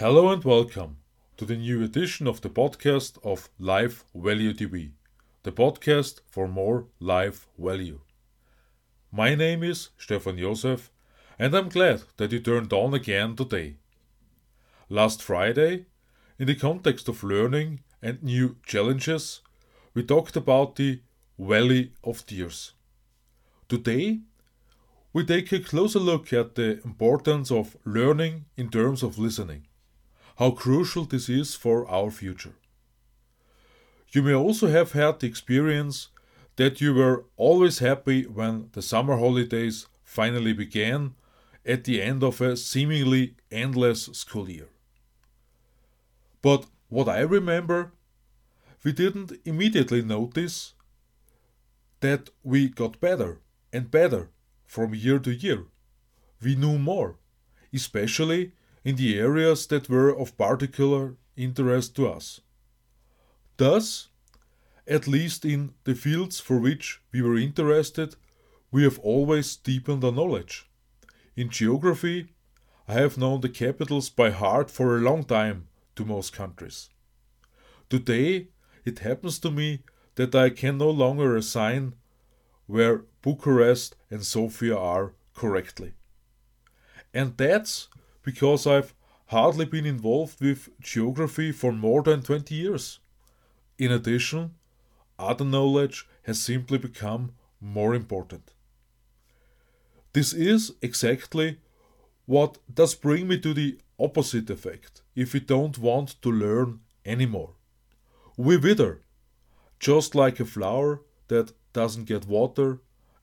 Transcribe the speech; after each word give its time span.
Hello 0.00 0.30
and 0.32 0.42
welcome 0.42 0.96
to 1.36 1.44
the 1.44 1.58
new 1.58 1.82
edition 1.84 2.26
of 2.26 2.40
the 2.40 2.48
podcast 2.48 3.18
of 3.22 3.50
Life 3.58 4.06
Value 4.14 4.54
TV, 4.54 4.92
the 5.42 5.52
podcast 5.52 6.20
for 6.30 6.48
more 6.48 6.86
life 7.00 7.48
value. 7.58 8.00
My 9.12 9.34
name 9.34 9.62
is 9.62 9.90
Stefan 9.98 10.38
Josef, 10.38 10.90
and 11.38 11.54
I'm 11.54 11.68
glad 11.68 12.04
that 12.16 12.32
you 12.32 12.40
turned 12.40 12.72
on 12.72 12.94
again 12.94 13.36
today. 13.36 13.76
Last 14.88 15.22
Friday, 15.22 15.84
in 16.38 16.46
the 16.46 16.54
context 16.54 17.06
of 17.06 17.22
learning 17.22 17.80
and 18.00 18.22
new 18.22 18.56
challenges, 18.64 19.42
we 19.92 20.02
talked 20.02 20.34
about 20.34 20.76
the 20.76 21.02
Valley 21.38 21.92
of 22.02 22.24
Tears. 22.24 22.72
Today, 23.68 24.20
we 25.12 25.26
take 25.26 25.52
a 25.52 25.60
closer 25.60 25.98
look 25.98 26.32
at 26.32 26.54
the 26.54 26.80
importance 26.86 27.50
of 27.50 27.76
learning 27.84 28.46
in 28.56 28.70
terms 28.70 29.02
of 29.02 29.18
listening 29.18 29.66
how 30.40 30.50
crucial 30.50 31.04
this 31.04 31.28
is 31.28 31.54
for 31.54 31.86
our 31.86 32.10
future. 32.10 32.54
You 34.10 34.22
may 34.22 34.32
also 34.32 34.68
have 34.68 34.92
had 34.92 35.20
the 35.20 35.26
experience 35.26 36.08
that 36.56 36.80
you 36.80 36.94
were 36.94 37.26
always 37.36 37.80
happy 37.80 38.22
when 38.26 38.70
the 38.72 38.80
summer 38.80 39.18
holidays 39.18 39.86
finally 40.02 40.54
began 40.54 41.14
at 41.66 41.84
the 41.84 42.00
end 42.00 42.24
of 42.24 42.40
a 42.40 42.56
seemingly 42.56 43.34
endless 43.52 44.06
school 44.06 44.48
year. 44.48 44.70
But 46.40 46.64
what 46.88 47.06
I 47.06 47.20
remember, 47.20 47.92
we 48.82 48.92
didn't 48.92 49.32
immediately 49.44 50.00
notice 50.00 50.72
that 52.00 52.30
we 52.42 52.70
got 52.70 52.98
better 52.98 53.40
and 53.74 53.90
better 53.90 54.30
from 54.64 54.94
year 54.94 55.18
to 55.18 55.34
year. 55.34 55.66
We 56.42 56.54
knew 56.56 56.78
more, 56.78 57.16
especially 57.74 58.52
in 58.84 58.96
the 58.96 59.18
areas 59.18 59.66
that 59.66 59.88
were 59.88 60.16
of 60.16 60.36
particular 60.36 61.16
interest 61.36 61.96
to 61.96 62.08
us. 62.08 62.40
Thus, 63.56 64.08
at 64.86 65.06
least 65.06 65.44
in 65.44 65.74
the 65.84 65.94
fields 65.94 66.40
for 66.40 66.58
which 66.58 67.00
we 67.12 67.22
were 67.22 67.36
interested, 67.36 68.16
we 68.70 68.82
have 68.84 68.98
always 69.00 69.56
deepened 69.56 70.04
our 70.04 70.12
knowledge. 70.12 70.68
In 71.36 71.50
geography, 71.50 72.28
I 72.88 72.94
have 72.94 73.18
known 73.18 73.40
the 73.40 73.48
capitals 73.48 74.08
by 74.10 74.30
heart 74.30 74.70
for 74.70 74.96
a 74.96 75.00
long 75.00 75.24
time 75.24 75.68
to 75.96 76.04
most 76.04 76.32
countries. 76.32 76.88
Today, 77.88 78.48
it 78.84 79.00
happens 79.00 79.38
to 79.40 79.50
me 79.50 79.82
that 80.14 80.34
I 80.34 80.50
can 80.50 80.78
no 80.78 80.90
longer 80.90 81.36
assign 81.36 81.94
where 82.66 83.04
Bucharest 83.22 83.96
and 84.10 84.24
Sofia 84.24 84.76
are 84.76 85.12
correctly. 85.34 85.92
And 87.12 87.36
that's 87.36 87.88
because 88.22 88.66
I've 88.66 88.94
hardly 89.26 89.64
been 89.64 89.86
involved 89.86 90.40
with 90.40 90.68
geography 90.80 91.52
for 91.52 91.72
more 91.72 92.02
than 92.02 92.22
20 92.22 92.54
years. 92.54 92.98
In 93.78 93.92
addition, 93.92 94.54
other 95.18 95.44
knowledge 95.44 96.06
has 96.24 96.40
simply 96.40 96.78
become 96.78 97.32
more 97.60 97.94
important. 97.94 98.52
This 100.12 100.32
is 100.32 100.72
exactly 100.82 101.58
what 102.26 102.58
does 102.72 102.94
bring 102.94 103.28
me 103.28 103.38
to 103.38 103.54
the 103.54 103.78
opposite 103.98 104.50
effect 104.50 105.02
if 105.14 105.32
we 105.32 105.40
don't 105.40 105.78
want 105.78 106.20
to 106.22 106.30
learn 106.30 106.80
anymore. 107.04 107.54
We 108.36 108.56
wither, 108.56 109.02
just 109.78 110.14
like 110.14 110.40
a 110.40 110.44
flower 110.44 111.02
that 111.28 111.52
doesn't 111.72 112.06
get 112.06 112.26
water 112.26 112.80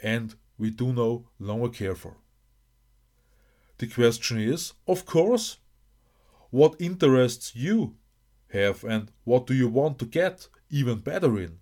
and 0.00 0.34
we 0.58 0.70
do 0.70 0.92
no 0.92 1.26
longer 1.38 1.68
care 1.68 1.94
for. 1.94 2.16
The 3.78 3.86
question 3.86 4.40
is, 4.40 4.74
of 4.86 5.06
course, 5.06 5.58
what 6.50 6.80
interests 6.80 7.54
you 7.54 7.94
have 8.52 8.82
and 8.84 9.10
what 9.24 9.46
do 9.46 9.54
you 9.54 9.68
want 9.68 9.98
to 9.98 10.06
get 10.06 10.48
even 10.70 10.98
better 10.98 11.38
in? 11.38 11.58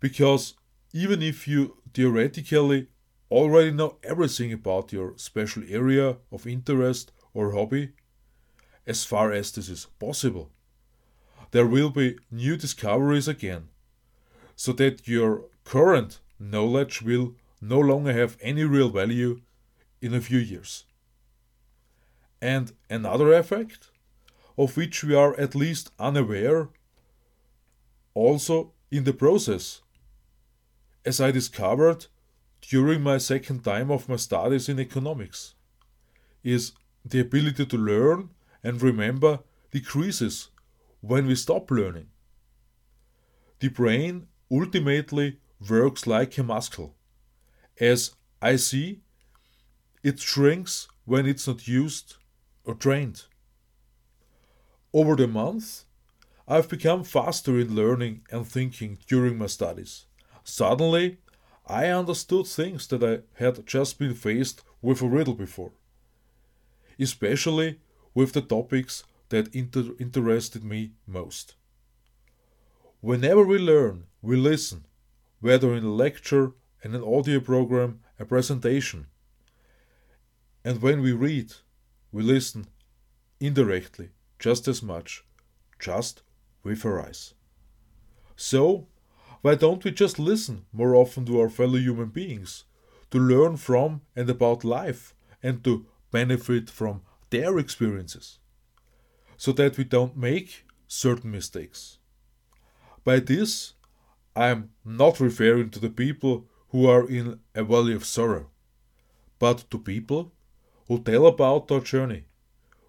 Because 0.00 0.54
even 0.92 1.22
if 1.22 1.46
you 1.46 1.76
theoretically 1.92 2.88
already 3.30 3.70
know 3.70 3.98
everything 4.02 4.52
about 4.52 4.92
your 4.92 5.14
special 5.16 5.62
area 5.68 6.16
of 6.30 6.46
interest 6.46 7.12
or 7.32 7.52
hobby, 7.52 7.92
as 8.86 9.04
far 9.04 9.32
as 9.32 9.52
this 9.52 9.68
is 9.68 9.86
possible, 9.98 10.50
there 11.52 11.66
will 11.66 11.90
be 11.90 12.18
new 12.30 12.56
discoveries 12.56 13.28
again, 13.28 13.68
so 14.56 14.72
that 14.72 15.06
your 15.06 15.44
current 15.64 16.20
knowledge 16.38 17.00
will 17.00 17.34
no 17.60 17.78
longer 17.78 18.12
have 18.12 18.36
any 18.40 18.64
real 18.64 18.88
value 18.88 19.40
in 20.04 20.12
a 20.12 20.20
few 20.20 20.38
years. 20.38 20.84
And 22.42 22.72
another 22.90 23.32
effect, 23.32 23.90
of 24.58 24.76
which 24.76 25.02
we 25.02 25.14
are 25.14 25.34
at 25.40 25.54
least 25.54 25.92
unaware, 25.98 26.68
also 28.12 28.72
in 28.90 29.04
the 29.04 29.14
process, 29.14 29.80
as 31.06 31.22
I 31.22 31.30
discovered 31.30 32.06
during 32.60 33.00
my 33.00 33.16
second 33.16 33.64
time 33.64 33.90
of 33.90 34.06
my 34.06 34.16
studies 34.16 34.68
in 34.68 34.78
economics, 34.78 35.54
is 36.42 36.72
the 37.02 37.20
ability 37.20 37.64
to 37.64 37.78
learn 37.78 38.28
and 38.62 38.82
remember 38.82 39.40
decreases 39.70 40.50
when 41.00 41.26
we 41.26 41.34
stop 41.34 41.70
learning. 41.70 42.08
The 43.60 43.68
brain 43.68 44.26
ultimately 44.50 45.38
works 45.66 46.06
like 46.06 46.36
a 46.36 46.42
muscle, 46.42 46.94
as 47.80 48.14
I 48.42 48.56
see 48.56 49.03
it 50.04 50.20
shrinks 50.20 50.86
when 51.06 51.26
it's 51.26 51.48
not 51.48 51.66
used 51.66 52.16
or 52.64 52.74
trained. 52.74 53.24
Over 54.92 55.16
the 55.16 55.26
months, 55.26 55.86
I've 56.46 56.68
become 56.68 57.04
faster 57.04 57.58
in 57.58 57.74
learning 57.74 58.20
and 58.30 58.46
thinking 58.46 58.98
during 59.08 59.38
my 59.38 59.46
studies. 59.46 60.04
Suddenly, 60.44 61.16
I 61.66 61.86
understood 61.86 62.46
things 62.46 62.86
that 62.88 63.02
I 63.02 63.42
had 63.42 63.66
just 63.66 63.98
been 63.98 64.14
faced 64.14 64.62
with 64.82 65.00
a 65.00 65.08
riddle 65.08 65.32
before, 65.32 65.72
especially 67.00 67.80
with 68.12 68.34
the 68.34 68.42
topics 68.42 69.04
that 69.30 69.54
inter- 69.54 69.94
interested 69.98 70.62
me 70.62 70.92
most. 71.06 71.54
Whenever 73.00 73.42
we 73.42 73.58
learn, 73.58 74.04
we 74.20 74.36
listen, 74.36 74.84
whether 75.40 75.74
in 75.74 75.84
a 75.84 75.90
lecture, 75.90 76.52
in 76.82 76.94
an 76.94 77.02
audio 77.02 77.40
program, 77.40 78.00
a 78.18 78.26
presentation, 78.26 79.06
and 80.64 80.80
when 80.80 81.02
we 81.02 81.12
read, 81.12 81.52
we 82.10 82.22
listen 82.22 82.66
indirectly 83.38 84.10
just 84.38 84.66
as 84.66 84.82
much, 84.82 85.24
just 85.78 86.22
with 86.62 86.84
our 86.84 87.00
eyes. 87.00 87.34
So, 88.36 88.88
why 89.42 89.54
don't 89.56 89.84
we 89.84 89.90
just 89.90 90.18
listen 90.18 90.64
more 90.72 90.94
often 90.94 91.26
to 91.26 91.40
our 91.40 91.50
fellow 91.50 91.76
human 91.76 92.08
beings, 92.08 92.64
to 93.10 93.18
learn 93.18 93.58
from 93.58 94.00
and 94.16 94.28
about 94.30 94.64
life, 94.64 95.14
and 95.42 95.62
to 95.64 95.86
benefit 96.10 96.70
from 96.70 97.02
their 97.30 97.58
experiences, 97.58 98.38
so 99.36 99.52
that 99.52 99.76
we 99.76 99.84
don't 99.84 100.16
make 100.16 100.64
certain 100.86 101.30
mistakes? 101.30 101.98
By 103.04 103.20
this, 103.20 103.74
I 104.34 104.48
am 104.48 104.70
not 104.84 105.20
referring 105.20 105.70
to 105.70 105.78
the 105.78 105.90
people 105.90 106.46
who 106.70 106.88
are 106.88 107.06
in 107.06 107.40
a 107.54 107.62
valley 107.62 107.94
of 107.94 108.06
sorrow, 108.06 108.50
but 109.38 109.70
to 109.70 109.78
people 109.78 110.32
who 110.88 110.98
tell 110.98 111.26
about 111.26 111.68
their 111.68 111.80
journey, 111.80 112.24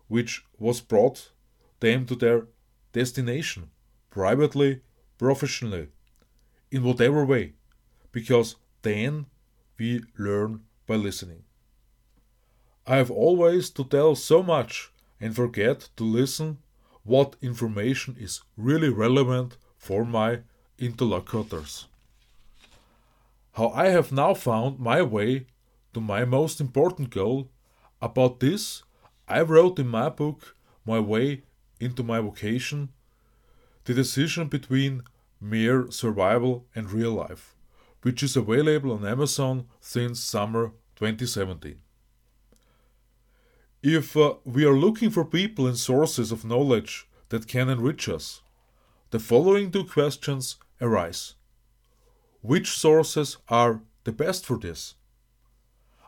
which 0.07 0.45
was 0.57 0.81
brought 0.81 1.31
them 1.79 2.06
to 2.06 2.16
their 2.16 2.47
destination, 2.94 3.69
privately, 4.09 4.81
professionally, 5.17 5.88
in 6.71 6.83
whatever 6.83 7.25
way, 7.25 7.53
because 8.12 8.56
then 8.81 9.25
we 9.77 10.01
learn 10.18 10.62
by 10.88 10.95
listening. 10.95 11.44
I 12.88 12.97
have 12.97 13.12
always 13.12 13.69
to 13.71 13.83
tell 13.83 14.15
so 14.15 14.44
much 14.44 14.92
and 15.19 15.36
forget 15.36 15.89
to 15.97 16.03
listen 16.03 16.59
what 17.03 17.36
information 17.42 18.15
is 18.19 18.42
really 18.57 18.89
relevant 18.89 19.57
for 19.77 20.06
my 20.06 20.39
interlocutors. 20.77 21.88
How 23.53 23.69
I 23.69 23.88
have 23.88 24.12
now 24.12 24.33
found 24.33 24.80
my 24.80 25.01
way 25.01 25.47
to 25.94 26.01
my 26.01 26.25
most 26.25 26.59
important 26.59 27.09
goal 27.09 27.50
about 28.06 28.40
this, 28.40 28.84
I 29.28 29.42
wrote 29.42 29.80
in 29.80 29.88
my 29.88 30.10
book 30.10 30.56
My 30.86 31.00
Way 31.00 31.42
into 31.80 32.04
My 32.04 32.19
Vocation 32.19 32.90
the 33.86 33.94
decision 33.94 34.48
between 34.48 35.04
mere 35.42 35.90
survival 35.92 36.66
and 36.75 36.92
real 36.92 37.12
life, 37.12 37.56
which 38.04 38.24
is 38.24 38.36
available 38.36 38.92
on 38.92 39.06
Amazon 39.06 39.66
since 39.80 40.19
summer 40.19 40.72
2017. 40.96 41.80
If 43.84 44.18
uh, 44.18 44.36
we 44.44 44.66
are 44.66 44.78
looking 44.78 45.12
for 45.12 45.25
people 45.25 45.68
and 45.68 45.78
sources 45.78 46.31
of 46.31 46.46
knowledge 46.46 47.07
that 47.30 47.48
can 47.48 47.69
enrich 47.69 48.10
us, 48.10 48.42
the 49.12 49.19
following 49.19 49.72
two 49.72 49.84
questions 49.84 50.57
arise. 50.81 51.36
Which 52.42 52.69
sources 52.69 53.38
are 53.50 53.81
the 54.04 54.12
best 54.12 54.46
for 54.46 54.57
this? 54.57 54.96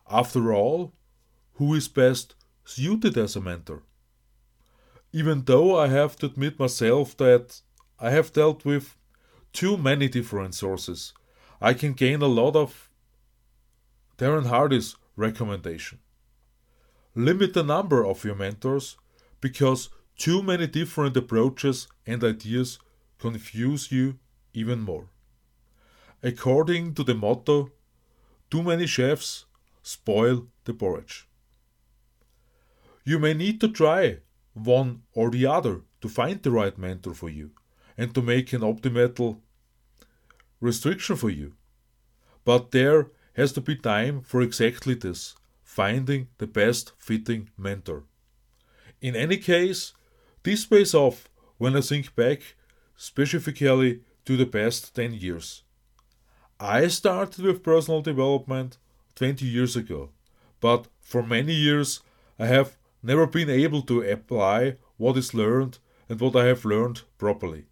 After 0.09 0.53
all, 0.53 0.93
who 1.57 1.73
is 1.75 1.87
best 1.87 2.35
suited 2.65 3.17
as 3.17 3.35
a 3.35 3.41
mentor? 3.41 3.83
even 5.13 5.43
though 5.45 5.79
I 5.79 5.87
have 5.87 6.15
to 6.17 6.25
admit 6.25 6.59
myself 6.59 7.15
that 7.17 7.61
I 7.99 8.11
have 8.11 8.33
dealt 8.33 8.65
with 8.65 8.95
too 9.53 9.77
many 9.77 10.07
different 10.07 10.53
sources, 10.53 11.13
I 11.61 11.73
can 11.73 11.93
gain 11.93 12.21
a 12.21 12.27
lot 12.27 12.55
of 12.55 12.89
Darren 14.17 14.47
Hardy's 14.47 14.95
recommendation. 15.15 15.99
Limit 17.15 17.53
the 17.53 17.63
number 17.63 18.05
of 18.05 18.23
your 18.23 18.35
mentors 18.35 18.97
because 19.41 19.89
too 20.17 20.43
many 20.43 20.67
different 20.67 21.17
approaches 21.17 21.87
and 22.05 22.23
ideas 22.23 22.79
confuse 23.17 23.91
you 23.91 24.19
even 24.53 24.81
more. 24.81 25.09
According 26.21 26.93
to 26.95 27.03
the 27.03 27.15
motto, 27.15 27.71
too 28.51 28.63
many 28.63 28.85
chefs 28.85 29.45
spoil 29.81 30.47
the 30.65 30.73
porridge. 30.73 31.26
You 33.07 33.19
may 33.19 33.33
need 33.33 33.61
to 33.61 33.69
try 33.69 34.17
one 34.53 35.03
or 35.13 35.31
the 35.31 35.45
other 35.45 35.83
to 36.01 36.09
find 36.09 36.43
the 36.43 36.51
right 36.51 36.77
mentor 36.77 37.13
for 37.13 37.29
you 37.29 37.51
and 37.97 38.13
to 38.13 38.21
make 38.21 38.51
an 38.51 38.63
optimal 38.63 39.39
restriction 40.59 41.15
for 41.15 41.29
you. 41.29 41.53
But 42.43 42.71
there 42.71 43.11
has 43.37 43.53
to 43.53 43.61
be 43.61 43.77
time 43.77 44.23
for 44.23 44.41
exactly 44.41 44.93
this 44.93 45.35
finding 45.63 46.27
the 46.37 46.47
best 46.47 46.91
fitting 46.97 47.49
mentor. 47.57 48.03
In 48.99 49.15
any 49.15 49.37
case, 49.37 49.93
this 50.43 50.65
pays 50.65 50.93
off 50.93 51.29
when 51.57 51.77
I 51.77 51.81
think 51.81 52.13
back 52.13 52.41
specifically 52.97 54.01
to 54.25 54.35
the 54.35 54.45
past 54.45 54.93
10 54.93 55.13
years. 55.13 55.63
I 56.59 56.87
started 56.87 57.45
with 57.45 57.63
personal 57.63 58.01
development 58.01 58.77
20 59.15 59.45
years 59.45 59.77
ago, 59.77 60.09
but 60.59 60.87
for 60.99 61.23
many 61.23 61.53
years 61.53 62.01
I 62.37 62.47
have 62.47 62.75
never 63.07 63.25
been 63.25 63.49
able 63.49 63.81
to 63.81 64.01
apply 64.01 64.75
what 64.97 65.17
is 65.17 65.33
learned 65.33 65.79
and 66.09 66.19
what 66.19 66.35
I 66.35 66.45
have 66.47 66.65
learned 66.65 67.03
properly. 67.17 67.63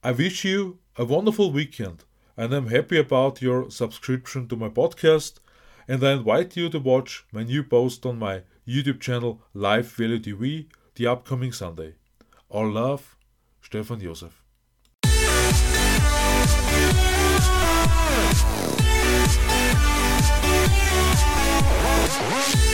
I 0.00 0.12
wish 0.12 0.44
you 0.44 0.78
a 0.96 1.04
wonderful 1.04 1.50
weekend 1.50 2.04
and 2.36 2.54
I'm 2.54 2.68
happy 2.68 2.98
about 2.98 3.42
your 3.42 3.70
subscription 3.70 4.46
to 4.48 4.56
my 4.56 4.68
podcast 4.68 5.40
and 5.88 6.04
I 6.04 6.12
invite 6.12 6.56
you 6.56 6.68
to 6.68 6.78
watch 6.78 7.26
my 7.32 7.42
new 7.42 7.64
post 7.64 8.06
on 8.06 8.16
my 8.16 8.42
YouTube 8.66 9.00
channel 9.00 9.42
Life 9.52 9.96
Value 9.96 10.20
TV 10.20 10.66
the 10.94 11.08
upcoming 11.08 11.50
Sunday. 11.50 11.94
All 12.48 12.70
love, 12.70 13.16
Stefan 13.60 14.00
Josef. 14.00 14.44
Woo! 22.24 22.73